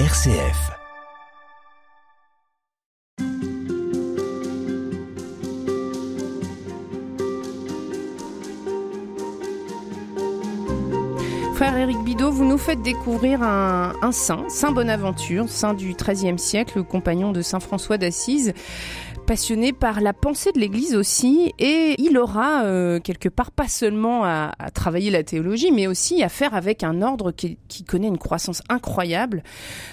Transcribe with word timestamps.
RCF. 0.00 0.72
Frère 11.54 11.78
Éric 11.78 11.98
Bidot, 12.02 12.32
vous 12.32 12.44
nous 12.44 12.58
faites 12.58 12.82
découvrir 12.82 13.44
un, 13.44 13.92
un 14.02 14.10
saint, 14.10 14.44
Saint 14.48 14.72
Bonaventure, 14.72 15.48
saint 15.48 15.74
du 15.74 15.94
XIIIe 15.94 16.40
siècle, 16.40 16.82
compagnon 16.82 17.30
de 17.30 17.40
Saint 17.40 17.60
François 17.60 17.96
d'Assise, 17.96 18.52
passionné 19.24 19.72
par 19.72 20.00
la 20.00 20.12
pensée 20.12 20.52
de 20.52 20.60
l'Église 20.60 20.94
aussi, 20.94 21.52
et 21.58 21.94
il 21.98 22.16
aura 22.18 22.64
euh, 22.64 23.00
quelque 23.00 23.28
part 23.28 23.50
pas 23.50 23.68
seulement 23.68 24.24
à, 24.24 24.52
à, 24.58 24.70
travailler 24.70 25.10
la 25.10 25.22
théologie, 25.22 25.72
mais 25.72 25.86
aussi 25.86 26.22
à 26.22 26.28
faire 26.28 26.54
avec 26.54 26.84
un 26.84 27.02
ordre 27.02 27.32
qui, 27.32 27.58
qui 27.68 27.84
connaît 27.84 28.08
une 28.08 28.18
croissance 28.18 28.62
incroyable. 28.68 29.42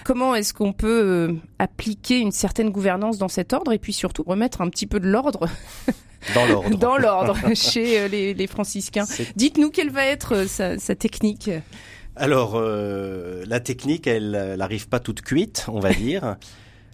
Comment 0.04 0.36
est-ce 0.36 0.53
qu'on 0.53 0.73
peut 0.73 1.02
euh, 1.03 1.34
appliquer 1.59 2.20
une 2.20 2.31
certaine 2.31 2.70
gouvernance 2.70 3.17
dans 3.17 3.30
cet 3.30 3.53
ordre, 3.53 3.72
et 3.72 3.80
puis 3.80 3.94
surtout 3.94 4.23
remettre 4.23 4.62
un 4.62 4.70
petit 4.70 4.88
peu 4.88 4.99
de 4.99 5.08
l'ordre 5.08 5.48
Dans 6.36 6.45
l'ordre. 6.45 6.70
Dans 6.77 6.98
l'ordre, 6.98 7.38
chez 7.55 8.00
euh, 8.00 8.08
les, 8.08 8.34
les, 8.34 8.48
franciscains. 8.48 9.05
Dites-nous 9.36 9.70
quelle 9.70 9.89
va 9.89 10.05
être 10.05 10.48
sa, 10.48 10.77
sa 10.77 10.95
technique. 10.95 11.50
Alors, 12.16 12.53
euh, 12.55 13.44
la 13.48 13.59
technique, 13.59 14.05
elle 14.08 14.55
n'arrive 14.58 14.88
pas 14.88 15.00
toute 15.00 15.22
cuite, 15.22 15.66
on 15.67 15.80
va 15.80 15.94
dire. 15.94 16.36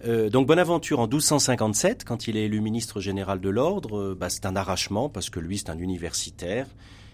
Euh, 0.06 0.30
donc 0.30 0.48
Bonaventure 0.48 1.00
en 1.00 1.08
1257, 1.08 2.04
quand 2.04 2.28
il 2.28 2.38
est 2.38 2.44
élu 2.44 2.62
ministre 2.62 3.00
général 3.00 3.40
de 3.40 3.50
l'ordre, 3.50 3.98
euh, 3.98 4.18
bah, 4.20 4.30
c'est 4.30 4.46
un 4.46 4.56
arrachement 4.56 5.10
parce 5.10 5.30
que 5.30 5.40
lui 5.40 5.58
c'est 5.58 5.70
un 5.70 5.80
universitaire. 5.80 6.68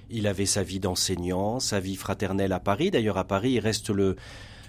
Il 0.09 0.28
avait 0.28 0.46
sa 0.46 0.64
vie 0.64 0.80
d'enseignant, 0.80 1.59
sa 1.59 1.80
vie 1.80 1.96
fraternelle 1.96 2.52
à 2.52 2.59
Paris. 2.59 2.92
D'ailleurs 2.92 3.18
à 3.18 3.23
Paris 3.23 3.54
il 3.54 3.59
reste 3.59 3.90
le, 3.90 4.18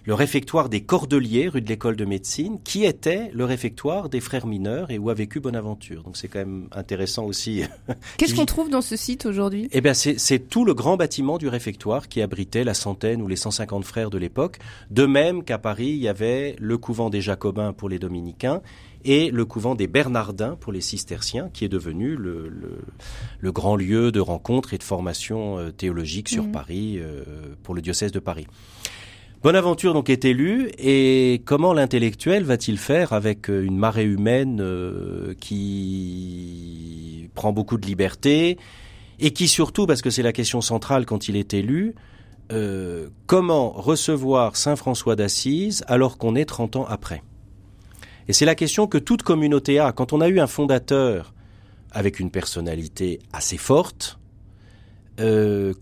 le 0.05 0.15
réfectoire 0.15 0.69
des 0.69 0.83
Cordeliers, 0.83 1.49
rue 1.49 1.61
de 1.61 1.69
l'école 1.69 1.97
de 1.97 2.05
médecine, 2.05 2.59
qui 2.63 2.85
était 2.85 3.31
le 3.33 3.45
réfectoire 3.45 4.09
des 4.09 4.21
frères 4.21 4.47
mineurs 4.47 4.91
et 4.91 4.99
où 4.99 5.11
a 5.11 5.15
vécu 5.15 5.41
Bonaventure. 5.41 6.03
Donc 6.03 6.17
c'est 6.17 6.29
quand 6.29 6.41
même 6.41 6.69
intéressant 6.73 7.25
aussi. 7.25 7.63
Qu'est-ce 8.19 8.35
qu'on 8.35 8.45
trouve 8.45 8.71
dans 8.71 8.83
ce 8.83 8.97
site 8.97 9.27
aujourd'hui? 9.27 9.69
Eh 9.73 9.81
bien 9.81 9.95
c'est 9.95 10.49
tout 10.49 10.65
le 10.65 10.75
grand 10.75 10.97
bâtiment 10.97 11.39
du 11.39 11.49
réfectoire 11.49 12.09
qui 12.09 12.21
abritait 12.21 12.65
la 12.65 12.75
centaine 12.75 13.23
ou 13.23 13.29
les 13.29 13.37
150 13.37 13.85
frères 13.85 14.11
de 14.11 14.19
l'époque. 14.19 14.59
De 14.91 15.07
même 15.07 15.43
qu'à 15.43 15.59
Paris, 15.59 15.89
il 15.89 16.03
y 16.03 16.09
avait 16.09 16.57
le 16.59 16.77
couvent 16.79 17.11
des 17.11 17.21
Jacobins 17.21 17.73
pour 17.73 17.89
les 17.89 17.99
dominicains 17.99 18.61
et 19.05 19.31
le 19.31 19.45
couvent 19.45 19.75
des 19.75 19.87
Bernardins 19.87 20.57
pour 20.57 20.73
les 20.73 20.81
cisterciens, 20.81 21.51
qui 21.53 21.65
est 21.65 21.69
devenu 21.69 22.17
le, 22.17 22.49
le, 22.49 22.79
le 23.39 23.53
grand 23.53 23.77
lieu 23.77 24.13
de 24.13 24.21
rencontre 24.21 24.73
et 24.73 24.79
de 24.79 24.83
formation 24.83 25.59
euh, 25.59 25.71
théologique 25.71 26.29
sur 26.29 26.45
mmh. 26.45 26.53
Paris 26.53 26.99
euh, 26.99 27.23
pour 27.63 27.75
le 27.75 27.83
diocèse 27.83 28.13
de 28.13 28.19
Paris. 28.19 28.47
Bonaventure 29.45 29.93
donc 29.93 30.09
est 30.09 30.25
élu 30.25 30.71
et 30.79 31.43
comment 31.45 31.75
l'intellectuel 31.75 32.45
va-t-il 32.45 32.79
faire 32.79 33.13
avec 33.13 33.51
euh, 33.51 33.63
une 33.63 33.77
marée 33.77 34.07
humaine 34.07 34.61
euh, 34.63 35.35
qui 35.39 37.29
prend 37.35 37.53
beaucoup 37.53 37.77
de 37.77 37.85
liberté 37.85 38.57
et 39.19 39.33
qui 39.33 39.47
surtout, 39.47 39.85
parce 39.85 40.01
que 40.01 40.09
c'est 40.09 40.23
la 40.23 40.33
question 40.33 40.63
centrale 40.63 41.05
quand 41.05 41.29
il 41.29 41.37
est 41.37 41.53
élu, 41.53 41.95
euh, 42.53 43.11
comment 43.27 43.69
recevoir 43.69 44.57
Saint 44.57 44.77
François 44.77 45.15
d'Assise 45.15 45.85
alors 45.89 46.17
qu'on 46.17 46.37
est 46.37 46.47
30 46.47 46.77
ans 46.77 46.87
après? 46.89 47.23
Et 48.29 48.33
c'est 48.33 48.47
la 48.47 48.55
question 48.55 48.87
que 48.87 48.97
toute 48.97 49.25
communauté 49.25 49.79
a. 49.79 49.93
Quand 49.93 50.15
on 50.15 50.23
a 50.23 50.29
eu 50.29 50.41
un 50.41 50.47
fondateur 50.47 51.35
avec 51.91 52.19
une 52.19 52.31
personnalité 52.31 53.19
assez 53.35 53.59
forte, 53.59 54.19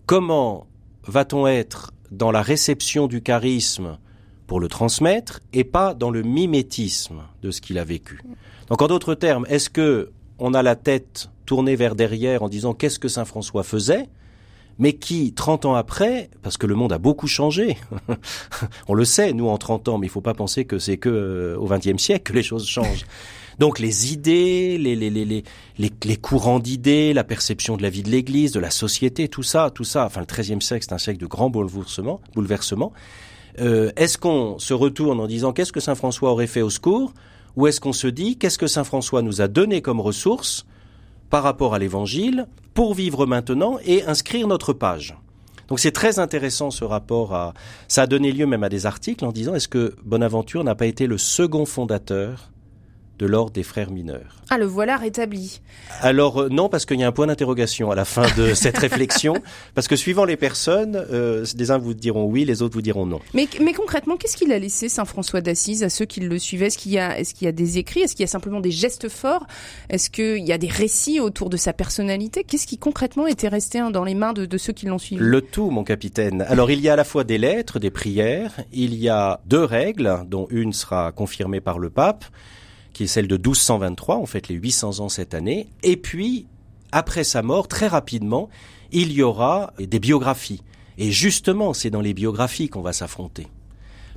comment 0.05 0.67
va-t-on 1.07 1.47
être 1.47 1.92
dans 2.13 2.31
la 2.31 2.41
réception 2.41 3.07
du 3.07 3.21
charisme 3.21 3.97
pour 4.47 4.59
le 4.59 4.67
transmettre 4.67 5.39
et 5.51 5.63
pas 5.63 5.93
dans 5.93 6.11
le 6.11 6.21
mimétisme 6.21 7.21
de 7.41 7.51
ce 7.51 7.61
qu'il 7.61 7.77
a 7.77 7.83
vécu. 7.83 8.21
Donc 8.69 8.81
en 8.81 8.87
d'autres 8.87 9.15
termes, 9.15 9.45
est-ce 9.49 9.69
que 9.69 10.11
on 10.39 10.53
a 10.53 10.61
la 10.61 10.75
tête 10.75 11.29
tournée 11.45 11.75
vers 11.75 11.95
derrière 11.95 12.43
en 12.43 12.49
disant 12.49 12.73
qu'est-ce 12.73 12.99
que 12.99 13.07
Saint 13.07 13.25
François 13.25 13.63
faisait 13.63 14.07
mais 14.79 14.93
qui, 14.93 15.33
30 15.33 15.65
ans 15.65 15.75
après, 15.75 16.31
parce 16.41 16.57
que 16.57 16.65
le 16.65 16.73
monde 16.73 16.93
a 16.93 16.97
beaucoup 16.97 17.27
changé, 17.27 17.77
on 18.87 18.95
le 18.95 19.05
sait, 19.05 19.31
nous, 19.33 19.47
en 19.47 19.59
30 19.59 19.87
ans, 19.87 19.97
mais 19.99 20.07
il 20.07 20.09
faut 20.09 20.19
pas 20.19 20.33
penser 20.33 20.65
que 20.65 20.79
c'est 20.79 20.97
que 20.97 21.09
euh, 21.09 21.57
au 21.57 21.67
XXe 21.67 22.01
siècle 22.01 22.23
que 22.23 22.33
les 22.33 22.41
choses 22.41 22.67
changent. 22.67 23.05
Donc 23.59 23.79
les 23.79 24.13
idées, 24.13 24.77
les, 24.77 24.95
les, 24.95 25.09
les, 25.09 25.43
les, 25.77 26.17
courants 26.17 26.59
d'idées, 26.59 27.13
la 27.13 27.23
perception 27.23 27.77
de 27.77 27.81
la 27.81 27.89
vie 27.89 28.03
de 28.03 28.09
l'Église, 28.09 28.51
de 28.51 28.59
la 28.59 28.71
société, 28.71 29.27
tout 29.27 29.43
ça, 29.43 29.69
tout 29.73 29.83
ça, 29.83 30.05
enfin 30.05 30.21
le 30.21 30.25
XIIIe 30.25 30.61
siècle, 30.61 30.85
c'est 30.87 30.93
un 30.93 30.97
siècle 30.97 31.19
de 31.19 31.27
grands 31.27 31.49
bouleversements. 31.49 32.21
bouleversements. 32.35 32.93
Euh, 33.59 33.91
est-ce 33.95 34.17
qu'on 34.17 34.57
se 34.57 34.73
retourne 34.73 35.19
en 35.19 35.27
disant 35.27 35.53
qu'est-ce 35.53 35.71
que 35.71 35.79
Saint 35.79 35.95
François 35.95 36.31
aurait 36.31 36.47
fait 36.47 36.61
au 36.61 36.69
secours? 36.69 37.13
Ou 37.55 37.67
est-ce 37.67 37.79
qu'on 37.79 37.93
se 37.93 38.07
dit 38.07 38.37
qu'est-ce 38.37 38.57
que 38.57 38.67
Saint 38.67 38.83
François 38.83 39.21
nous 39.21 39.41
a 39.41 39.47
donné 39.47 39.81
comme 39.81 40.01
ressources 40.01 40.65
par 41.29 41.43
rapport 41.43 41.75
à 41.75 41.79
l'Évangile 41.79 42.47
pour 42.73 42.95
vivre 42.95 43.25
maintenant 43.27 43.77
et 43.85 44.03
inscrire 44.05 44.47
notre 44.47 44.73
page? 44.73 45.15
Donc 45.67 45.79
c'est 45.79 45.91
très 45.91 46.19
intéressant 46.19 46.71
ce 46.71 46.83
rapport 46.83 47.33
à... 47.35 47.53
Ça 47.87 48.03
a 48.03 48.07
donné 48.07 48.31
lieu 48.31 48.45
même 48.45 48.63
à 48.63 48.69
des 48.69 48.85
articles 48.85 49.23
en 49.23 49.31
disant 49.31 49.55
est-ce 49.55 49.67
que 49.67 49.95
Bonaventure 50.03 50.63
n'a 50.63 50.75
pas 50.75 50.87
été 50.87 51.07
le 51.07 51.17
second 51.17 51.65
fondateur 51.65 52.52
de 53.19 53.25
l'ordre 53.25 53.51
des 53.51 53.63
frères 53.63 53.91
mineurs. 53.91 54.41
Ah, 54.49 54.57
le 54.57 54.65
voilà 54.65 54.97
rétabli. 54.97 55.61
Alors 56.01 56.41
euh, 56.41 56.49
non, 56.49 56.69
parce 56.69 56.85
qu'il 56.85 56.99
y 56.99 57.03
a 57.03 57.07
un 57.07 57.11
point 57.11 57.27
d'interrogation 57.27 57.91
à 57.91 57.95
la 57.95 58.05
fin 58.05 58.25
de 58.37 58.53
cette 58.53 58.77
réflexion, 58.77 59.35
parce 59.75 59.87
que 59.87 59.95
suivant 59.95 60.25
les 60.25 60.37
personnes, 60.37 60.95
euh, 61.11 61.45
des 61.55 61.71
uns 61.71 61.77
vous 61.77 61.93
diront 61.93 62.25
oui, 62.25 62.45
les 62.45 62.61
autres 62.61 62.73
vous 62.73 62.81
diront 62.81 63.05
non. 63.05 63.19
Mais, 63.33 63.47
mais 63.61 63.73
concrètement, 63.73 64.17
qu'est-ce 64.17 64.37
qu'il 64.37 64.51
a 64.51 64.59
laissé 64.59 64.89
Saint 64.89 65.05
François 65.05 65.41
d'Assise 65.41 65.83
à 65.83 65.89
ceux 65.89 66.05
qui 66.05 66.19
le 66.19 66.39
suivaient? 66.39 66.67
Est-ce 66.67 66.77
qu'il 66.77 66.91
y 66.91 66.99
a, 66.99 67.19
est-ce 67.19 67.33
qu'il 67.33 67.45
y 67.45 67.49
a 67.49 67.51
des 67.51 67.77
écrits? 67.77 68.01
Est-ce 68.01 68.15
qu'il 68.15 68.23
y 68.23 68.25
a 68.25 68.31
simplement 68.31 68.59
des 68.59 68.71
gestes 68.71 69.09
forts? 69.09 69.45
Est-ce 69.89 70.09
qu'il 70.09 70.43
y 70.43 70.51
a 70.51 70.57
des 70.57 70.67
récits 70.67 71.19
autour 71.19 71.49
de 71.49 71.57
sa 71.57 71.73
personnalité? 71.73 72.43
Qu'est-ce 72.43 72.67
qui 72.67 72.77
concrètement 72.77 73.27
était 73.27 73.47
resté 73.47 73.79
hein, 73.79 73.91
dans 73.91 74.03
les 74.03 74.15
mains 74.15 74.33
de, 74.33 74.45
de 74.45 74.57
ceux 74.57 74.73
qui 74.73 74.85
l'ont 74.85 74.97
suivi? 74.97 75.21
Le 75.23 75.41
tout, 75.41 75.69
mon 75.69 75.83
capitaine. 75.83 76.41
Alors 76.47 76.71
il 76.71 76.79
y 76.81 76.89
a 76.89 76.93
à 76.93 76.97
la 76.97 77.03
fois 77.03 77.23
des 77.23 77.37
lettres, 77.37 77.79
des 77.79 77.91
prières, 77.91 78.59
il 78.71 78.95
y 78.95 79.09
a 79.09 79.41
deux 79.45 79.63
règles, 79.63 80.23
dont 80.27 80.47
une 80.49 80.73
sera 80.73 81.11
confirmée 81.11 81.61
par 81.61 81.79
le 81.79 81.89
pape 81.89 82.25
qui 82.93 83.03
est 83.03 83.07
celle 83.07 83.27
de 83.27 83.37
1223, 83.37 84.17
on 84.17 84.25
fête 84.25 84.47
les 84.47 84.55
800 84.55 84.99
ans 84.99 85.09
cette 85.09 85.33
année, 85.33 85.67
et 85.81 85.97
puis, 85.97 86.47
après 86.91 87.23
sa 87.23 87.41
mort, 87.41 87.67
très 87.67 87.87
rapidement, 87.87 88.49
il 88.91 89.11
y 89.11 89.23
aura 89.23 89.73
des 89.79 89.99
biographies. 89.99 90.61
Et 90.97 91.11
justement, 91.11 91.73
c'est 91.73 91.89
dans 91.89 92.01
les 92.01 92.13
biographies 92.13 92.69
qu'on 92.69 92.81
va 92.81 92.93
s'affronter. 92.93 93.47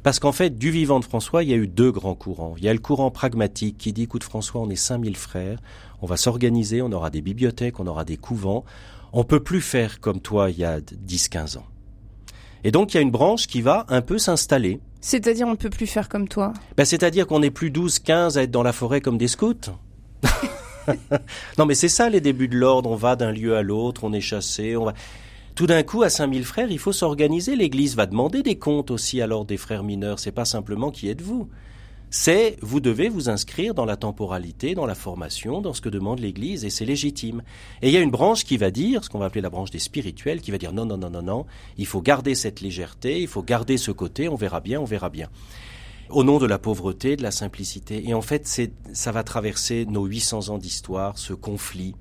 Parce 0.03 0.21
qu'en 0.21 0.33
fait, 0.33 0.57
du 0.57 0.71
vivant 0.71 1.01
de 1.01 1.05
François, 1.05 1.43
il 1.43 1.51
y 1.51 1.53
a 1.53 1.57
eu 1.57 1.67
deux 1.67 1.91
grands 1.91 2.15
courants. 2.15 2.55
Il 2.59 2.65
y 2.65 2.69
a 2.69 2.73
le 2.73 2.79
courant 2.79 3.11
pragmatique 3.11 3.79
qui 3.79 3.93
dit, 3.93 4.03
écoute 4.03 4.23
François, 4.23 4.61
on 4.61 4.71
est 4.71 4.77
5000 4.77 5.17
frères, 5.17 5.59
on 6.03 6.07
va 6.07 6.17
s'organiser, 6.17 6.83
on 6.83 6.93
aura 6.93 7.11
des 7.11 7.23
bibliothèques, 7.23 7.81
on 7.81 7.87
aura 7.87 8.05
des 8.05 8.17
couvents, 8.17 8.65
on 9.13 9.25
peut 9.25 9.43
plus 9.43 9.63
faire 9.63 9.99
comme 9.99 10.21
toi 10.21 10.51
il 10.51 10.59
y 10.59 10.65
a 10.65 10.81
10-15 10.81 11.59
ans. 11.59 11.67
Et 12.67 12.73
donc 12.73 12.93
il 12.93 12.97
y 12.97 12.99
a 12.99 13.01
une 13.01 13.13
branche 13.13 13.47
qui 13.47 13.63
va 13.63 13.87
un 13.91 14.03
peu 14.03 14.19
s'installer. 14.19 14.81
C'est-à-dire 15.01 15.47
on 15.47 15.53
ne 15.53 15.57
peut 15.57 15.71
plus 15.71 15.87
faire 15.87 16.09
comme 16.09 16.27
toi 16.27 16.53
ben, 16.77 16.85
C'est-à-dire 16.85 17.29
qu'on 17.29 17.39
n'est 17.39 17.53
plus 17.53 17.71
12, 17.71 18.01
15 18.01 18.39
à 18.39 18.43
être 18.43 18.51
dans 18.51 18.65
la 18.65 18.73
forêt 18.73 19.01
comme 19.01 19.19
des 19.19 19.29
scouts. 19.29 19.55
non 21.59 21.65
mais 21.65 21.77
c'est 21.77 21.89
ça 21.89 22.09
les 22.09 22.21
débuts 22.21 22.49
de 22.49 22.57
l'ordre, 22.57 22.91
on 22.91 22.97
va 22.97 23.15
d'un 23.15 23.31
lieu 23.31 23.57
à 23.57 23.63
l'autre, 23.63 24.03
on 24.03 24.13
est 24.13 24.21
chassé, 24.21 24.77
on 24.77 24.87
va... 24.87 24.95
Tout 25.55 25.69
d'un 25.69 25.85
coup, 25.85 26.03
à 26.03 26.11
5000 26.11 26.45
frères, 26.45 26.71
il 26.71 26.79
faut 26.81 26.93
s'organiser. 26.93 27.55
L'Église 27.55 27.95
va 27.95 28.07
demander 28.07 28.43
des 28.43 28.59
comptes 28.59 28.91
aussi 28.91 29.23
à 29.23 29.29
l'ordre 29.29 29.47
des 29.47 29.57
frères 29.57 29.85
mineurs. 29.85 30.19
C'est 30.19 30.33
pas 30.33 30.45
simplement 30.45 30.91
qui 30.91 31.09
êtes-vous 31.09 31.49
c'est 32.17 32.57
vous 32.63 32.81
devez 32.81 33.11
vous 33.11 33.29
inscrire 33.29 33.75
dans 33.75 33.85
la 33.85 33.99
temporalité, 33.99 34.75
dans 34.75 34.87
la 34.87 34.95
formation, 34.95 35.61
dans 35.61 35.75
ce 35.75 35.83
que 35.83 35.91
demande 35.91 36.19
l'Église, 36.19 36.65
et 36.65 36.71
c'est 36.71 36.87
légitime. 36.87 37.43
Et 37.83 37.89
il 37.89 37.93
y 37.93 37.97
a 37.99 38.01
une 38.01 38.11
branche 38.11 38.45
qui 38.45 38.57
va 38.57 38.71
dire, 38.71 39.05
ce 39.05 39.11
qu'on 39.11 39.19
va 39.19 39.27
appeler 39.27 39.43
la 39.43 39.51
branche 39.51 39.71
des 39.71 39.79
spirituels, 39.79 40.41
qui 40.41 40.51
va 40.51 40.57
dire 40.57 40.73
non, 40.73 40.87
non, 40.87 40.97
non, 40.97 41.11
non, 41.11 41.21
non, 41.21 41.47
il 41.77 41.87
faut 41.87 42.01
garder 42.01 42.35
cette 42.35 42.63
légèreté, 42.63 43.21
il 43.21 43.29
faut 43.29 43.43
garder 43.43 43.77
ce 43.77 43.91
côté, 43.91 44.31
on 44.31 44.35
verra 44.35 44.61
bien, 44.61 44.81
on 44.81 44.87
verra 44.87 45.11
bien. 45.11 45.29
Au 46.09 46.25
nom 46.25 46.39
de 46.39 46.47
la 46.47 46.59
pauvreté, 46.59 47.17
de 47.17 47.23
la 47.23 47.31
simplicité. 47.31 48.09
Et 48.09 48.15
en 48.15 48.23
fait, 48.23 48.47
c'est, 48.47 48.73
ça 48.95 49.13
va 49.13 49.23
traverser 49.23 49.85
nos 49.85 50.07
800 50.07 50.49
ans 50.49 50.59
d'histoire, 50.59 51.19
ce 51.19 51.35
conflit 51.35 51.97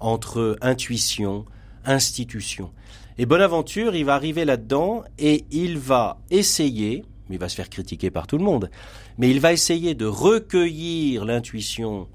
entre 0.00 0.58
intuition, 0.60 1.44
institution. 1.84 2.72
Et 3.16 3.26
Bonaventure, 3.26 3.94
il 3.94 4.06
va 4.06 4.16
arriver 4.16 4.44
là-dedans 4.44 5.04
et 5.20 5.44
il 5.52 5.78
va 5.78 6.18
essayer, 6.30 7.04
mais 7.32 7.36
il 7.36 7.40
va 7.40 7.48
se 7.48 7.56
faire 7.56 7.70
critiquer 7.70 8.10
par 8.10 8.26
tout 8.26 8.36
le 8.36 8.44
monde, 8.44 8.70
mais 9.16 9.30
il 9.30 9.40
va 9.40 9.54
essayer 9.54 9.94
de 9.94 10.04
recueillir 10.04 11.24
l'intuition 11.24 12.06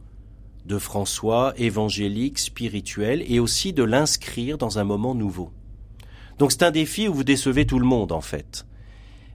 de 0.67 0.77
François, 0.77 1.55
évangélique, 1.57 2.37
spirituel, 2.37 3.23
et 3.27 3.39
aussi 3.39 3.73
de 3.73 3.81
l'inscrire 3.81 4.59
dans 4.59 4.77
un 4.77 4.83
moment 4.83 5.15
nouveau. 5.15 5.49
Donc 6.37 6.51
c'est 6.51 6.61
un 6.61 6.69
défi 6.69 7.07
où 7.07 7.15
vous 7.15 7.23
décevez 7.23 7.65
tout 7.65 7.79
le 7.79 7.85
monde 7.87 8.11
en 8.11 8.21
fait. 8.21 8.67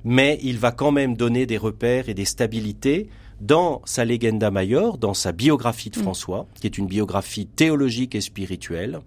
Mais 0.04 0.38
il 0.44 0.56
va 0.56 0.70
quand 0.70 0.92
même 0.92 1.16
donner 1.16 1.46
des 1.46 1.58
repères 1.58 2.08
et 2.08 2.14
des 2.14 2.26
stabilités 2.26 3.08
dans 3.40 3.82
sa 3.84 4.04
Legenda 4.04 4.52
Major, 4.52 4.98
dans 4.98 5.14
sa 5.14 5.32
biographie 5.32 5.90
de 5.90 5.98
mm. 5.98 6.02
François, 6.02 6.46
qui 6.60 6.68
est 6.68 6.78
une 6.78 6.86
biographie 6.86 7.48
théologique 7.48 8.14
et 8.14 8.20
spirituelle, 8.20 9.00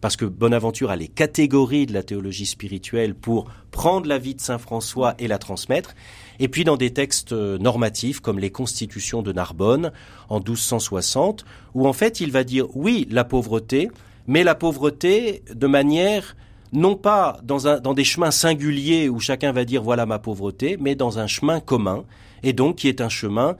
parce 0.00 0.16
que 0.16 0.24
Bonaventure 0.24 0.90
a 0.90 0.96
les 0.96 1.08
catégories 1.08 1.86
de 1.86 1.92
la 1.92 2.02
théologie 2.02 2.46
spirituelle 2.46 3.14
pour 3.14 3.50
prendre 3.70 4.06
la 4.06 4.18
vie 4.18 4.34
de 4.34 4.40
Saint 4.40 4.58
François 4.58 5.14
et 5.18 5.28
la 5.28 5.38
transmettre, 5.38 5.94
et 6.38 6.48
puis 6.48 6.64
dans 6.64 6.76
des 6.76 6.92
textes 6.92 7.32
euh, 7.32 7.58
normatifs 7.58 8.20
comme 8.20 8.38
les 8.38 8.50
Constitutions 8.50 9.22
de 9.22 9.32
Narbonne 9.32 9.92
en 10.28 10.38
1260, 10.38 11.44
où 11.74 11.86
en 11.86 11.92
fait 11.92 12.20
il 12.20 12.32
va 12.32 12.44
dire 12.44 12.66
oui, 12.74 13.06
la 13.10 13.24
pauvreté, 13.24 13.90
mais 14.26 14.44
la 14.44 14.54
pauvreté 14.54 15.42
de 15.54 15.66
manière 15.66 16.36
non 16.72 16.94
pas 16.94 17.40
dans, 17.42 17.66
un, 17.66 17.80
dans 17.80 17.94
des 17.94 18.04
chemins 18.04 18.30
singuliers 18.30 19.08
où 19.08 19.18
chacun 19.18 19.52
va 19.52 19.64
dire 19.64 19.82
voilà 19.82 20.06
ma 20.06 20.18
pauvreté, 20.18 20.76
mais 20.80 20.94
dans 20.94 21.18
un 21.18 21.26
chemin 21.26 21.60
commun, 21.60 22.04
et 22.42 22.52
donc 22.52 22.76
qui 22.76 22.88
est 22.88 23.00
un 23.00 23.08
chemin 23.08 23.56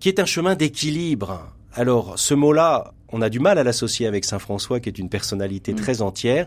qui 0.00 0.08
est 0.08 0.20
un 0.20 0.26
chemin 0.26 0.54
d'équilibre. 0.54 1.50
Alors 1.72 2.18
ce 2.18 2.34
mot-là, 2.34 2.92
on 3.12 3.22
a 3.22 3.28
du 3.28 3.40
mal 3.40 3.58
à 3.58 3.64
l'associer 3.64 4.06
avec 4.06 4.24
Saint 4.24 4.38
François, 4.38 4.80
qui 4.80 4.88
est 4.88 4.98
une 4.98 5.08
personnalité 5.08 5.72
mm. 5.72 5.76
très 5.76 6.02
entière, 6.02 6.46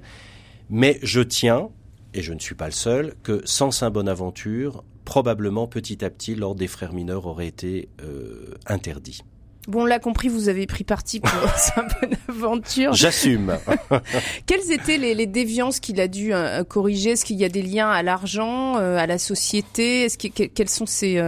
mais 0.69 0.99
je 1.03 1.21
tiens, 1.21 1.69
et 2.13 2.21
je 2.21 2.33
ne 2.33 2.39
suis 2.39 2.55
pas 2.55 2.65
le 2.65 2.71
seul, 2.71 3.13
que 3.23 3.41
sans 3.45 3.71
Saint 3.71 3.89
Bonaventure, 3.89 4.83
probablement 5.05 5.67
petit 5.67 6.03
à 6.05 6.09
petit, 6.09 6.35
l'ordre 6.35 6.59
des 6.59 6.67
frères 6.67 6.93
mineurs 6.93 7.25
aurait 7.25 7.47
été 7.47 7.89
euh, 8.03 8.55
interdit. 8.67 9.21
Bon, 9.67 9.83
on 9.83 9.85
l'a 9.85 9.99
compris, 9.99 10.27
vous 10.27 10.49
avez 10.49 10.65
pris 10.65 10.83
parti 10.83 11.19
pour 11.19 11.49
Saint 11.55 11.85
Bonaventure. 12.01 12.93
J'assume. 12.93 13.57
Quelles 14.47 14.71
étaient 14.71 14.97
les, 14.97 15.27
déviances 15.27 15.79
qu'il 15.79 16.01
a 16.01 16.07
dû 16.07 16.33
euh, 16.33 16.63
corriger? 16.63 17.11
Est-ce 17.11 17.25
qu'il 17.25 17.37
y 17.37 17.45
a 17.45 17.49
des 17.49 17.61
liens 17.61 17.89
à 17.89 18.01
l'argent, 18.01 18.77
euh, 18.77 18.97
à 18.97 19.05
la 19.05 19.19
société? 19.19 20.05
Est-ce 20.05 20.17
que, 20.17 20.45
quels 20.45 20.69
sont 20.69 20.87
ces 20.87 21.19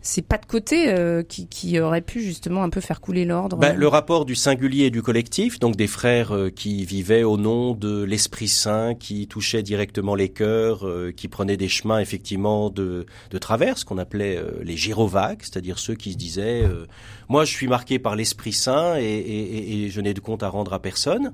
c'est 0.00 0.22
pas 0.22 0.38
de 0.38 0.46
côté 0.46 0.88
euh, 0.88 1.22
qui, 1.22 1.46
qui 1.46 1.78
aurait 1.80 2.00
pu 2.00 2.20
justement 2.20 2.62
un 2.62 2.70
peu 2.70 2.80
faire 2.80 3.00
couler 3.00 3.24
l'ordre. 3.24 3.56
Ben, 3.56 3.76
Le 3.76 3.88
rapport 3.88 4.24
du 4.24 4.34
singulier 4.34 4.86
et 4.86 4.90
du 4.90 5.02
collectif, 5.02 5.58
donc 5.58 5.76
des 5.76 5.86
frères 5.86 6.34
euh, 6.34 6.50
qui 6.50 6.84
vivaient 6.84 7.24
au 7.24 7.36
nom 7.36 7.74
de 7.74 8.02
l'Esprit 8.02 8.48
Saint, 8.48 8.94
qui 8.94 9.26
touchaient 9.26 9.62
directement 9.62 10.14
les 10.14 10.28
cœurs, 10.28 10.86
euh, 10.86 11.12
qui 11.14 11.28
prenaient 11.28 11.56
des 11.56 11.68
chemins 11.68 11.98
effectivement 11.98 12.70
de, 12.70 13.06
de 13.30 13.38
travers, 13.38 13.78
ce 13.78 13.84
qu'on 13.84 13.98
appelait 13.98 14.42
les 14.62 14.76
gyrovagues, 14.76 15.40
c'est-à-dire 15.42 15.78
ceux 15.78 15.94
qui 15.94 16.12
se 16.12 16.16
disaient 16.16 16.64
moi 17.28 17.44
je 17.44 17.52
suis 17.52 17.68
marqué 17.68 17.98
par 17.98 18.16
l'Esprit 18.16 18.52
Saint 18.52 18.96
et 18.96 19.88
je 19.90 20.00
n'ai 20.00 20.14
de 20.14 20.20
compte 20.20 20.42
à 20.42 20.48
rendre 20.48 20.72
à 20.72 20.80
personne 20.80 21.32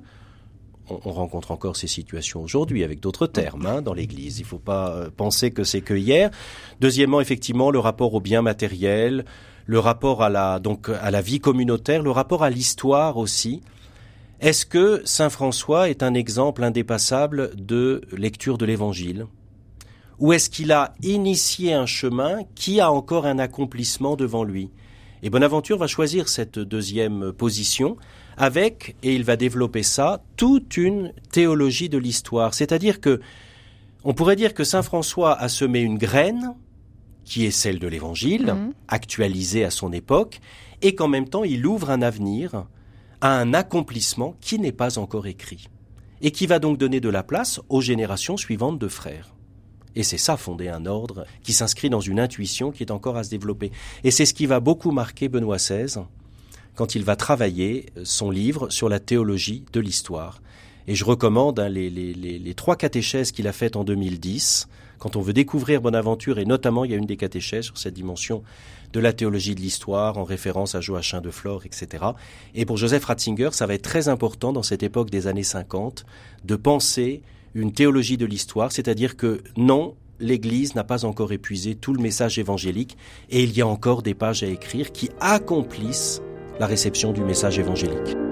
on, 0.89 1.11
rencontre 1.11 1.51
encore 1.51 1.75
ces 1.75 1.87
situations 1.87 2.41
aujourd'hui 2.41 2.83
avec 2.83 2.99
d'autres 2.99 3.27
termes 3.27 3.65
hein, 3.65 3.81
dans 3.81 3.93
l'Église. 3.93 4.39
Il 4.39 4.43
ne 4.43 4.47
faut 4.47 4.59
pas 4.59 4.91
euh, 4.91 5.09
penser 5.15 5.51
que 5.51 5.63
c'est 5.63 5.81
que 5.81 5.93
hier. 5.93 6.31
Deuxièmement, 6.79 7.21
effectivement, 7.21 7.71
le 7.71 7.79
rapport 7.79 8.13
au 8.13 8.21
bien 8.21 8.41
matériel, 8.41 9.25
le 9.65 9.79
rapport 9.79 10.23
à 10.23 10.29
la 10.29 10.61
à 11.01 11.11
la 11.11 11.21
vie 11.21 11.39
communautaire, 11.39 12.01
le 12.01 12.11
rapport 12.11 12.43
à 12.43 12.49
l'histoire 12.49 13.17
aussi. 13.17 13.61
Est-ce 14.41 14.65
que 14.65 15.01
saint 15.05 15.29
François 15.29 15.89
est 15.89 16.03
un 16.03 16.13
exemple 16.13 16.63
indépassable 16.63 17.51
de 17.55 18.01
lecture 18.11 18.57
de 18.57 18.65
l'Évangile? 18.65 19.27
Ou 20.19 20.33
est-ce 20.33 20.49
qu'il 20.49 20.71
a 20.71 20.93
initié 21.01 21.73
un 21.73 21.85
chemin 21.85 22.39
qui 22.53 22.79
a 22.79 22.91
encore 22.91 23.25
un 23.25 23.39
accomplissement 23.39 24.15
devant 24.15 24.43
lui? 24.43 24.69
Et 25.25 25.31
Bonaventure 25.31 25.79
va 25.79 25.87
choisir 25.87 26.29
cette 26.29 26.59
deuxième 26.59 27.33
position 27.33 27.97
avec, 28.37 28.95
et 29.01 29.15
il 29.15 29.23
va 29.23 29.37
développer 29.37 29.81
ça, 29.81 30.21
toute 30.37 30.77
une 30.77 31.13
théologie 31.31 31.89
de 31.89 31.97
l'histoire. 31.97 32.53
C'est-à-dire 32.53 33.01
que, 33.01 33.19
on 34.03 34.13
pourrait 34.13 34.35
dire 34.35 34.53
que 34.53 34.63
Saint 34.63 34.83
François 34.83 35.33
a 35.33 35.49
semé 35.49 35.79
une 35.79 35.97
graine, 35.97 36.53
qui 37.23 37.43
est 37.43 37.51
celle 37.51 37.79
de 37.79 37.87
l'Évangile, 37.87 38.53
mhm. 38.53 38.73
actualisée 38.87 39.65
à 39.65 39.71
son 39.71 39.91
époque, 39.93 40.41
et 40.83 40.93
qu'en 40.93 41.07
même 41.07 41.27
temps 41.27 41.43
il 41.43 41.65
ouvre 41.65 41.89
un 41.89 42.03
avenir 42.03 42.67
à 43.19 43.35
un 43.35 43.55
accomplissement 43.55 44.35
qui 44.41 44.59
n'est 44.59 44.71
pas 44.71 44.99
encore 44.99 45.25
écrit, 45.25 45.69
et 46.21 46.29
qui 46.29 46.45
va 46.45 46.59
donc 46.59 46.77
donner 46.77 46.99
de 46.99 47.09
la 47.09 47.23
place 47.23 47.59
aux 47.69 47.81
générations 47.81 48.37
suivantes 48.37 48.77
de 48.77 48.87
frères. 48.87 49.33
Et 49.95 50.03
c'est 50.03 50.17
ça 50.17 50.37
fonder 50.37 50.67
un 50.67 50.85
ordre 50.85 51.25
qui 51.43 51.53
s'inscrit 51.53 51.89
dans 51.89 52.01
une 52.01 52.19
intuition 52.19 52.71
qui 52.71 52.83
est 52.83 52.91
encore 52.91 53.17
à 53.17 53.23
se 53.23 53.29
développer. 53.29 53.71
Et 54.03 54.11
c'est 54.11 54.25
ce 54.25 54.33
qui 54.33 54.45
va 54.45 54.59
beaucoup 54.59 54.91
marquer 54.91 55.29
Benoît 55.29 55.57
XVI, 55.57 56.01
quand 56.75 56.95
il 56.95 57.03
va 57.03 57.15
travailler 57.15 57.87
son 58.03 58.29
livre 58.29 58.69
sur 58.69 58.89
la 58.89 58.99
théologie 58.99 59.63
de 59.71 59.79
l'histoire. 59.79 60.41
Et 60.87 60.95
je 60.95 61.05
recommande 61.05 61.59
hein, 61.59 61.69
les, 61.69 61.89
les, 61.89 62.13
les, 62.13 62.53
trois 62.53 62.75
catéchèses 62.75 63.31
qu'il 63.31 63.47
a 63.47 63.53
faites 63.53 63.75
en 63.75 63.83
2010. 63.83 64.67
Quand 64.99 65.15
on 65.15 65.21
veut 65.21 65.33
découvrir 65.33 65.81
Bonaventure, 65.81 66.37
et 66.37 66.45
notamment 66.45 66.85
il 66.85 66.91
y 66.91 66.93
a 66.93 66.97
une 66.97 67.05
des 67.05 67.17
catéchèses 67.17 67.65
sur 67.65 67.77
cette 67.77 67.93
dimension 67.93 68.43
de 68.93 68.99
la 68.99 69.11
théologie 69.11 69.55
de 69.55 69.61
l'histoire, 69.61 70.17
en 70.17 70.23
référence 70.23 70.75
à 70.75 70.81
Joachim 70.81 71.21
de 71.21 71.31
Flore, 71.31 71.63
etc. 71.65 72.05
Et 72.53 72.65
pour 72.65 72.77
Joseph 72.77 73.03
Ratzinger, 73.03 73.49
ça 73.51 73.65
va 73.65 73.73
être 73.73 73.81
très 73.81 74.09
important 74.09 74.53
dans 74.53 74.63
cette 74.63 74.83
époque 74.83 75.09
des 75.09 75.27
années 75.27 75.43
50 75.43 76.05
de 76.45 76.55
penser 76.55 77.21
une 77.55 77.71
théologie 77.71 78.17
de 78.17 78.25
l'histoire, 78.25 78.71
c'est-à-dire 78.71 79.15
que 79.15 79.41
non, 79.57 79.95
l'Église 80.19 80.75
n'a 80.75 80.83
pas 80.83 81.05
encore 81.05 81.31
épuisé 81.31 81.75
tout 81.75 81.93
le 81.93 82.01
message 82.01 82.37
évangélique 82.37 82.97
et 83.29 83.43
il 83.43 83.55
y 83.57 83.61
a 83.61 83.67
encore 83.67 84.03
des 84.03 84.13
pages 84.13 84.43
à 84.43 84.47
écrire 84.47 84.91
qui 84.91 85.09
accomplissent 85.19 86.21
la 86.59 86.67
réception 86.67 87.11
du 87.13 87.23
message 87.23 87.57
évangélique. 87.57 88.24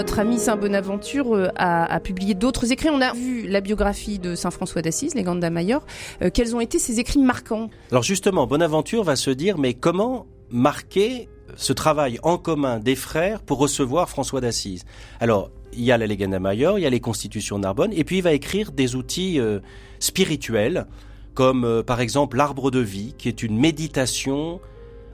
Notre 0.00 0.18
ami 0.18 0.38
Saint 0.38 0.56
Bonaventure 0.56 1.34
euh, 1.34 1.48
a, 1.56 2.00
publié 2.00 2.32
d'autres 2.32 2.72
écrits. 2.72 2.88
On 2.88 3.02
a 3.02 3.12
vu 3.12 3.46
la 3.46 3.60
biographie 3.60 4.18
de 4.18 4.34
Saint 4.34 4.50
François 4.50 4.80
d'Assise, 4.80 5.14
les 5.14 5.22
Ganda 5.22 5.50
Mayor. 5.50 5.84
Euh, 6.22 6.30
quels 6.32 6.56
ont 6.56 6.60
été 6.60 6.78
ces 6.78 7.00
écrits 7.00 7.18
marquants? 7.18 7.68
Alors 7.90 8.02
justement, 8.02 8.46
Bonaventure 8.46 9.04
va 9.04 9.14
se 9.14 9.28
dire, 9.28 9.58
mais 9.58 9.74
comment 9.74 10.24
marquer 10.48 11.28
ce 11.56 11.74
travail 11.74 12.18
en 12.22 12.38
commun 12.38 12.78
des 12.78 12.94
frères 12.94 13.42
pour 13.42 13.58
recevoir 13.58 14.08
François 14.08 14.40
d'Assise? 14.40 14.86
Alors, 15.20 15.50
il 15.74 15.82
y 15.84 15.92
a 15.92 15.98
la 15.98 16.06
Legenda 16.06 16.40
Mayor, 16.40 16.78
il 16.78 16.82
y 16.82 16.86
a 16.86 16.90
les 16.90 17.00
Constitutions 17.00 17.58
de 17.58 17.64
Narbonne, 17.64 17.92
et 17.92 18.04
puis 18.04 18.16
il 18.16 18.22
va 18.22 18.32
écrire 18.32 18.72
des 18.72 18.96
outils 18.96 19.38
euh, 19.38 19.60
spirituels, 19.98 20.86
comme 21.34 21.82
par 21.86 22.00
exemple 22.00 22.38
l'arbre 22.38 22.70
de 22.70 22.80
vie, 22.80 23.14
qui 23.18 23.28
est 23.28 23.42
une 23.42 23.58
méditation 23.58 24.62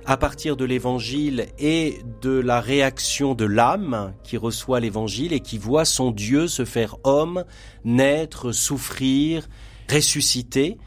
à 0.06 0.16
partir 0.16 0.56
de 0.56 0.64
l'évangile 0.64 1.48
et 1.58 1.98
de 2.22 2.30
la 2.30 2.60
réaction 2.60 3.34
de 3.34 3.44
l'âme 3.44 4.14
qui 4.22 4.36
reçoit 4.36 4.78
l'évangile 4.78 5.32
et 5.32 5.40
qui 5.40 5.58
voit 5.58 5.84
son 5.84 6.12
Dieu 6.12 6.46
se 6.46 6.64
faire 6.64 6.96
homme, 7.02 7.44
naître, 7.84 8.52
souffrir, 8.52 9.48
ressusciter. 9.90 10.78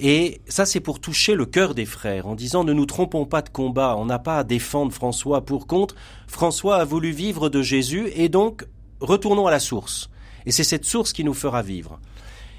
Et 0.00 0.40
ça, 0.48 0.66
c'est 0.66 0.80
pour 0.80 1.00
toucher 1.00 1.36
le 1.36 1.46
cœur 1.46 1.72
des 1.74 1.86
frères, 1.86 2.26
en 2.26 2.34
disant 2.34 2.64
ne 2.64 2.72
nous 2.72 2.84
trompons 2.84 3.26
pas 3.26 3.42
de 3.42 3.48
combat, 3.48 3.94
on 3.96 4.06
n'a 4.06 4.18
pas 4.18 4.38
à 4.38 4.44
défendre 4.44 4.92
François. 4.92 5.44
Pour 5.44 5.68
contre, 5.68 5.94
François 6.26 6.78
a 6.78 6.84
voulu 6.84 7.12
vivre 7.12 7.48
de 7.48 7.62
Jésus, 7.62 8.10
et 8.16 8.28
donc 8.28 8.66
retournons 9.00 9.46
à 9.46 9.52
la 9.52 9.60
source. 9.60 10.10
Et 10.46 10.50
c'est 10.50 10.64
cette 10.64 10.84
source 10.84 11.12
qui 11.12 11.22
nous 11.22 11.32
fera 11.32 11.62
vivre. 11.62 12.00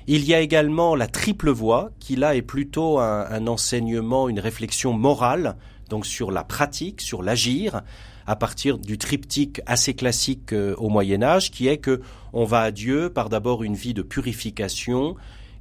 Il 0.08 0.24
y 0.24 0.34
a 0.34 0.40
également 0.40 0.96
la 0.96 1.08
triple 1.08 1.50
voie, 1.50 1.90
qui 2.00 2.16
là 2.16 2.36
est 2.36 2.42
plutôt 2.42 3.00
un, 3.00 3.26
un 3.30 3.48
enseignement, 3.48 4.30
une 4.30 4.40
réflexion 4.40 4.94
morale 4.94 5.58
donc 5.90 6.06
sur 6.06 6.32
la 6.32 6.44
pratique, 6.44 7.02
sur 7.02 7.22
l'agir, 7.22 7.82
à 8.28 8.36
partir 8.36 8.78
du 8.78 8.98
triptyque 8.98 9.62
assez 9.66 9.94
classique 9.94 10.54
euh, 10.54 10.76
au 10.78 10.90
Moyen 10.90 11.22
Âge, 11.22 11.52
qui 11.52 11.68
est 11.68 11.78
que 11.78 12.02
on 12.34 12.44
va 12.44 12.62
à 12.62 12.72
Dieu 12.72 13.10
par 13.10 13.30
d'abord 13.30 13.64
une 13.64 13.76
vie 13.76 13.94
de 13.94 14.02
purification 14.02 15.16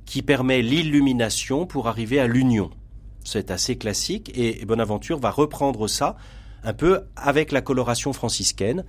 qui 0.06 0.22
permet 0.22 0.62
l'illumination 0.62 1.66
pour 1.66 1.88
arriver 1.88 2.18
à 2.18 2.26
l'union. 2.26 2.70
C'est 3.24 3.50
assez 3.50 3.76
classique 3.76 4.30
et 4.34 4.64
Bonaventure 4.64 5.18
va 5.18 5.30
reprendre 5.30 5.88
ça 5.88 6.16
un 6.62 6.72
peu 6.72 7.02
avec 7.16 7.52
la 7.52 7.60
coloration 7.60 8.12
franciscaine. 8.12 8.84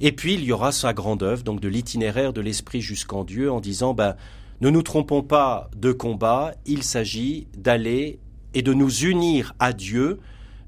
Et 0.00 0.12
puis 0.12 0.34
il 0.34 0.44
y 0.44 0.52
aura 0.52 0.72
sa 0.72 0.92
grande 0.92 1.22
œuvre, 1.22 1.42
donc 1.42 1.60
de 1.60 1.68
l'itinéraire 1.68 2.32
de 2.32 2.40
l'esprit 2.40 2.80
jusqu'en 2.80 3.24
Dieu, 3.24 3.50
en 3.50 3.60
disant 3.60 3.94
ben 3.94 4.16
ne 4.60 4.70
nous 4.70 4.82
trompons 4.82 5.22
pas 5.22 5.70
de 5.76 5.92
combat, 5.92 6.54
il 6.66 6.82
s'agit 6.82 7.48
d'aller 7.56 8.20
et 8.54 8.62
de 8.62 8.72
nous 8.72 9.04
unir 9.04 9.54
à 9.58 9.72
Dieu 9.72 10.20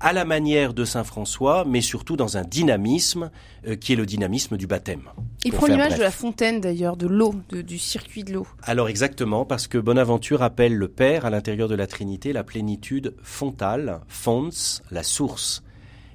à 0.04 0.12
la 0.12 0.26
manière 0.26 0.74
de 0.74 0.84
Saint 0.84 1.02
François, 1.02 1.64
mais 1.66 1.80
surtout 1.80 2.14
dans 2.14 2.36
un 2.36 2.42
dynamisme 2.42 3.30
euh, 3.66 3.74
qui 3.74 3.94
est 3.94 3.96
le 3.96 4.04
dynamisme 4.04 4.58
du 4.58 4.66
baptême. 4.66 5.08
Il 5.46 5.52
prend 5.52 5.66
l'image 5.66 5.96
de 5.96 6.02
la 6.02 6.10
fontaine 6.10 6.60
d'ailleurs, 6.60 6.98
de 6.98 7.06
l'eau, 7.06 7.34
du 7.50 7.78
circuit 7.78 8.22
de 8.22 8.34
l'eau. 8.34 8.46
Alors 8.62 8.90
exactement, 8.90 9.46
parce 9.46 9.66
que 9.66 9.78
Bonaventure 9.78 10.42
appelle 10.42 10.74
le 10.74 10.88
Père 10.88 11.24
à 11.24 11.30
l'intérieur 11.30 11.68
de 11.68 11.74
la 11.74 11.86
Trinité 11.86 12.34
la 12.34 12.44
plénitude 12.44 13.14
fontale, 13.22 14.02
fons, 14.06 14.50
la 14.90 15.02
source. 15.02 15.62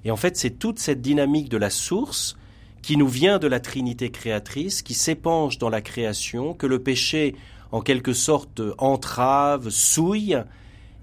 Et 0.05 0.11
en 0.11 0.17
fait, 0.17 0.37
c'est 0.37 0.51
toute 0.51 0.77
cette 0.77 1.01
dynamique 1.01 1.49
de 1.49 1.57
la 1.57 1.71
source 1.71 2.37
qui 2.83 2.95
nous 2.95 3.07
vient 3.07 3.39
de 3.39 3.47
la 3.47 3.59
Trinité 3.59 4.11
créatrice, 4.11 4.83
qui 4.83 4.93
s'épanche 4.93 5.57
dans 5.57 5.69
la 5.69 5.81
création, 5.81 6.53
que 6.53 6.67
le 6.67 6.77
péché, 6.77 7.35
en 7.71 7.81
quelque 7.81 8.13
sorte, 8.13 8.61
entrave, 8.77 9.71
souille, 9.71 10.37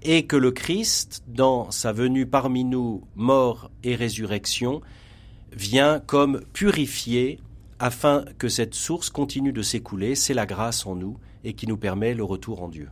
et 0.03 0.25
que 0.25 0.35
le 0.35 0.51
Christ, 0.51 1.23
dans 1.27 1.71
sa 1.71 1.91
venue 1.91 2.25
parmi 2.25 2.63
nous, 2.63 3.03
mort 3.15 3.71
et 3.83 3.95
résurrection, 3.95 4.81
vient 5.51 5.99
comme 5.99 6.41
purifier 6.53 7.39
afin 7.79 8.25
que 8.37 8.49
cette 8.49 8.73
source 8.73 9.09
continue 9.09 9.53
de 9.53 9.61
s'écouler. 9.61 10.15
C'est 10.15 10.33
la 10.33 10.45
grâce 10.45 10.85
en 10.85 10.95
nous 10.95 11.17
et 11.43 11.53
qui 11.53 11.67
nous 11.67 11.77
permet 11.77 12.13
le 12.13 12.23
retour 12.23 12.63
en 12.63 12.69
Dieu. 12.69 12.89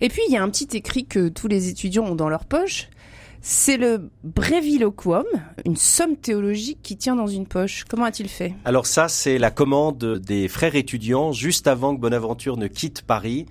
Et 0.00 0.08
puis 0.08 0.22
il 0.28 0.32
y 0.32 0.36
a 0.36 0.42
un 0.42 0.50
petit 0.50 0.76
écrit 0.76 1.06
que 1.06 1.28
tous 1.28 1.48
les 1.48 1.68
étudiants 1.68 2.04
ont 2.04 2.14
dans 2.14 2.28
leur 2.28 2.44
poche. 2.44 2.88
C'est 3.40 3.76
le 3.76 4.10
Breviloquum, 4.24 5.24
une 5.64 5.76
somme 5.76 6.16
théologique 6.16 6.80
qui 6.82 6.96
tient 6.96 7.14
dans 7.14 7.28
une 7.28 7.46
poche. 7.46 7.84
Comment 7.88 8.04
a-t-il 8.04 8.28
fait? 8.28 8.54
Alors 8.64 8.86
ça, 8.86 9.08
c'est 9.08 9.38
la 9.38 9.52
commande 9.52 10.18
des 10.18 10.48
frères 10.48 10.74
étudiants 10.74 11.30
juste 11.30 11.68
avant 11.68 11.94
que 11.94 12.00
Bonaventure 12.00 12.56
ne 12.56 12.66
quitte 12.66 13.02
Paris. 13.02 13.46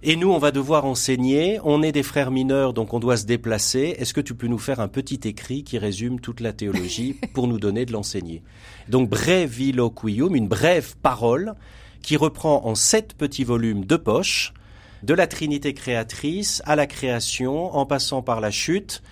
Et 0.00 0.14
nous, 0.14 0.30
on 0.30 0.38
va 0.38 0.52
devoir 0.52 0.84
enseigner. 0.84 1.58
On 1.64 1.82
est 1.82 1.90
des 1.90 2.04
frères 2.04 2.30
mineurs, 2.30 2.72
donc 2.72 2.94
on 2.94 3.00
doit 3.00 3.16
se 3.16 3.26
déplacer. 3.26 3.96
Est-ce 3.98 4.14
que 4.14 4.20
tu 4.20 4.34
peux 4.34 4.46
nous 4.46 4.58
faire 4.58 4.78
un 4.78 4.86
petit 4.86 5.20
écrit 5.24 5.64
qui 5.64 5.76
résume 5.76 6.20
toute 6.20 6.40
la 6.40 6.52
théologie 6.52 7.16
pour 7.34 7.48
nous 7.48 7.58
donner 7.58 7.84
de 7.84 7.92
l'enseigner? 7.92 8.42
Donc 8.88 9.08
Breviloquium, 9.08 10.36
une 10.36 10.46
brève 10.46 10.94
parole 11.02 11.54
qui 12.00 12.16
reprend 12.16 12.64
en 12.64 12.76
sept 12.76 13.14
petits 13.14 13.42
volumes 13.42 13.84
de 13.84 13.96
poche, 13.96 14.54
de 15.02 15.14
la 15.14 15.26
Trinité 15.26 15.74
créatrice 15.74 16.62
à 16.64 16.76
la 16.76 16.86
création, 16.86 17.74
en 17.74 17.84
passant 17.84 18.22
par 18.22 18.40
la 18.40 18.52
chute, 18.52 19.02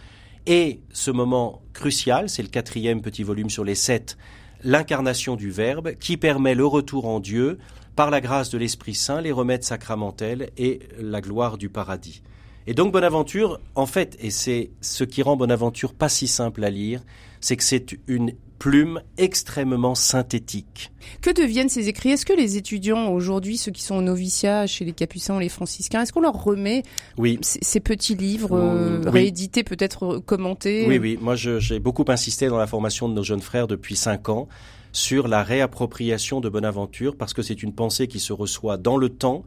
et 0.47 0.79
ce 0.93 1.11
moment 1.11 1.63
crucial, 1.73 2.29
c'est 2.29 2.43
le 2.43 2.49
quatrième 2.49 3.03
petit 3.03 3.25
volume 3.25 3.51
sur 3.51 3.65
les 3.65 3.75
sept, 3.75 4.17
l'incarnation 4.63 5.35
du 5.35 5.51
Verbe, 5.51 5.95
qui 5.99 6.17
permet 6.17 6.55
le 6.55 6.65
retour 6.65 7.07
en 7.07 7.19
Dieu 7.19 7.59
par 7.97 8.11
la 8.11 8.21
grâce 8.21 8.51
de 8.51 8.59
l'Esprit 8.59 8.95
Saint, 8.95 9.23
les 9.23 9.33
remèdes 9.33 9.65
sacramentels 9.65 10.51
et 10.59 10.81
la 11.01 11.23
gloire 11.23 11.57
du 11.57 11.71
paradis. 11.71 12.23
Et 12.67 12.75
donc 12.75 12.93
Bonaventure, 12.93 13.59
en 13.75 13.87
fait, 13.87 14.17
et 14.21 14.31
c'est 14.31 14.71
ce 14.81 15.05
qui 15.05 15.23
rend 15.23 15.37
Bonaventure 15.37 15.95
pas 15.95 16.09
si 16.09 16.29
simple 16.29 16.63
à 16.63 16.71
lire, 16.71 17.01
c'est 17.41 17.57
que 17.57 17.65
c'est 17.65 17.97
une 18.07 18.33
plume 18.59 19.03
extrêmement 19.19 19.95
synthétique. 19.95 20.91
Que 21.21 21.31
deviennent 21.31 21.69
ces 21.69 21.89
écrits? 21.89 22.11
Est-ce 22.11 22.27
que 22.27 22.33
les 22.33 22.57
étudiants 22.57 23.13
aujourd'hui, 23.13 23.57
ceux 23.57 23.71
qui 23.71 23.83
sont 23.83 23.97
au 23.97 24.03
noviciat 24.03 24.67
chez 24.67 24.85
les 24.85 24.93
Capucins 24.93 25.37
ou 25.37 25.41
les 25.41 25.49
Franciscains, 25.49 26.03
est-ce 26.03 26.13
qu'on 26.13 26.23
leur 26.23 26.43
remet 26.43 26.83
oui. 27.19 27.39
ces, 27.43 27.81
petits 27.81 28.15
livres 28.15 28.57
euh, 28.57 29.03
réédités, 29.07 29.63
peut-être 29.63 30.19
commentés? 30.19 30.87
Oui, 30.89 30.99
oui. 30.99 31.19
Moi, 31.21 31.37
j'ai 31.37 31.79
beaucoup 31.79 32.07
insisté 32.09 32.49
dans 32.49 32.59
la 32.59 32.67
formation 32.67 33.09
de 33.09 33.15
nos 33.15 33.23
jeunes 33.23 33.43
frères 33.43 33.69
depuis 33.69 33.95
cinq 33.95 34.29
ans 34.29 34.49
sur 34.97 35.29
la 35.29 35.43
réappropriation 35.43 36.41
de 36.41 36.49
Bonaventure 36.49 37.17
parce 37.17 37.35
que 37.35 37.43
c'est 37.43 37.63
une 37.63 37.75
pensée 37.75 38.09
qui 38.09 38.19
se 38.19 38.33
reçoit 38.33 38.79
dans 38.79 38.97
le 38.97 39.11
temps 39.11 39.45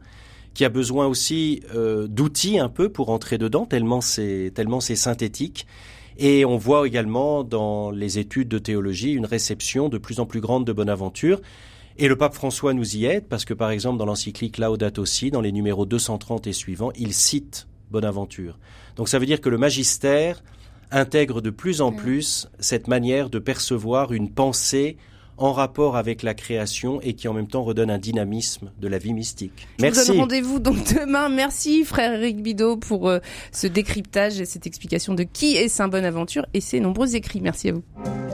qui 0.54 0.64
a 0.64 0.68
besoin 0.68 1.08
aussi 1.08 1.64
euh, 1.74 2.06
d'outils 2.06 2.60
un 2.60 2.68
peu 2.68 2.88
pour 2.88 3.10
entrer 3.10 3.36
dedans 3.36 3.66
tellement 3.66 4.00
c'est 4.00 4.52
tellement 4.54 4.78
c'est 4.78 4.94
synthétique 4.94 5.66
et 6.18 6.44
on 6.44 6.56
voit 6.56 6.86
également 6.86 7.42
dans 7.42 7.90
les 7.90 8.20
études 8.20 8.46
de 8.46 8.58
théologie 8.58 9.12
une 9.12 9.26
réception 9.26 9.88
de 9.88 9.98
plus 9.98 10.20
en 10.20 10.26
plus 10.26 10.40
grande 10.40 10.64
de 10.64 10.72
Bonaventure. 10.72 11.40
Et 11.98 12.06
le 12.06 12.16
pape 12.16 12.34
François 12.34 12.72
nous 12.72 12.96
y 12.96 13.06
aide 13.06 13.26
parce 13.26 13.44
que 13.44 13.54
par 13.54 13.70
exemple 13.70 13.98
dans 13.98 14.06
l'encyclique 14.06 14.56
Laudato 14.56 15.04
Si, 15.04 15.32
dans 15.32 15.40
les 15.40 15.50
numéros 15.50 15.84
230 15.84 16.46
et 16.46 16.52
suivants, 16.52 16.92
il 16.96 17.12
cite 17.12 17.66
Bonaventure. 17.90 18.56
Donc 18.94 19.08
ça 19.08 19.18
veut 19.18 19.26
dire 19.26 19.40
que 19.40 19.48
le 19.48 19.58
magistère 19.58 20.44
intègre 20.92 21.40
de 21.40 21.50
plus 21.50 21.80
en 21.80 21.90
plus 21.90 22.48
cette 22.60 22.86
manière 22.86 23.30
de 23.30 23.40
percevoir 23.40 24.12
une 24.12 24.30
pensée 24.30 24.96
en 25.40 25.52
rapport 25.52 25.96
avec 25.96 26.22
la 26.22 26.34
création 26.34 27.00
et 27.00 27.14
qui 27.14 27.26
en 27.26 27.32
même 27.32 27.48
temps 27.48 27.64
redonne 27.64 27.90
un 27.90 27.98
dynamisme 27.98 28.70
de 28.80 28.88
la 28.88 28.98
vie 28.98 29.14
mystique. 29.14 29.66
Merci. 29.80 30.00
Je 30.00 30.04
vous 30.04 30.12
donne 30.12 30.20
rendez-vous 30.20 30.58
donc 30.60 30.76
demain. 30.94 31.28
Merci 31.28 31.84
frère 31.84 32.12
Eric 32.12 32.42
Bidot 32.42 32.76
pour 32.76 33.08
euh, 33.08 33.18
ce 33.50 33.66
décryptage 33.66 34.40
et 34.40 34.44
cette 34.44 34.66
explication 34.66 35.14
de 35.14 35.24
qui 35.24 35.56
est 35.56 35.68
Saint 35.68 35.88
Bonaventure 35.88 36.46
et 36.54 36.60
ses 36.60 36.78
nombreux 36.78 37.16
écrits. 37.16 37.40
Merci 37.40 37.70
à 37.70 37.72
vous. 37.72 38.29